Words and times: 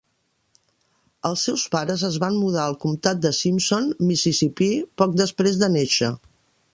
Els 1.29 1.43
seus 1.49 1.65
pares 1.75 2.05
es 2.09 2.17
van 2.23 2.39
mudar 2.45 2.63
al 2.63 2.77
comtat 2.85 3.21
de 3.27 3.33
Simpson, 3.41 3.91
Mississipí, 4.13 4.71
poc 5.03 5.15
després 5.23 5.61
de 5.65 5.71
néixer. 5.79 6.15